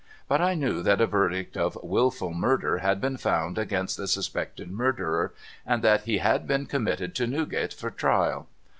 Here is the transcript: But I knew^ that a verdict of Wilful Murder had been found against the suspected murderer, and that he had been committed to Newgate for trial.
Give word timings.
But 0.27 0.41
I 0.41 0.55
knew^ 0.55 0.83
that 0.83 0.99
a 0.99 1.05
verdict 1.05 1.55
of 1.55 1.77
Wilful 1.83 2.33
Murder 2.33 2.79
had 2.79 2.99
been 2.99 3.17
found 3.17 3.59
against 3.59 3.97
the 3.97 4.07
suspected 4.07 4.71
murderer, 4.71 5.31
and 5.63 5.83
that 5.83 6.05
he 6.05 6.17
had 6.17 6.47
been 6.47 6.65
committed 6.65 7.13
to 7.13 7.27
Newgate 7.27 7.71
for 7.75 7.91
trial. 7.91 8.47